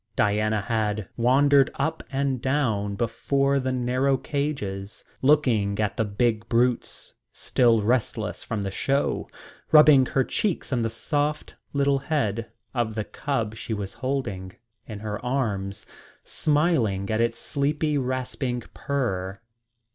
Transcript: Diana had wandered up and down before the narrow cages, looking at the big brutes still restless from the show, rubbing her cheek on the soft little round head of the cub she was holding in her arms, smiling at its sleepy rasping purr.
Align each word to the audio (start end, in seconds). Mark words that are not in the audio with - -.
Diana 0.15 0.61
had 0.61 1.09
wandered 1.15 1.69
up 1.75 2.01
and 2.11 2.41
down 2.41 2.95
before 2.95 3.59
the 3.59 3.71
narrow 3.71 4.17
cages, 4.17 5.03
looking 5.21 5.79
at 5.79 5.95
the 5.95 6.03
big 6.05 6.49
brutes 6.49 7.13
still 7.31 7.83
restless 7.83 8.41
from 8.41 8.63
the 8.63 8.71
show, 8.71 9.29
rubbing 9.71 10.07
her 10.07 10.23
cheek 10.23 10.65
on 10.73 10.79
the 10.79 10.89
soft 10.89 11.53
little 11.71 11.99
round 11.99 12.05
head 12.07 12.51
of 12.73 12.95
the 12.95 13.03
cub 13.05 13.55
she 13.55 13.75
was 13.75 13.93
holding 14.01 14.53
in 14.87 15.01
her 15.01 15.23
arms, 15.23 15.85
smiling 16.23 17.07
at 17.11 17.21
its 17.21 17.37
sleepy 17.37 17.95
rasping 17.95 18.61
purr. 18.73 19.39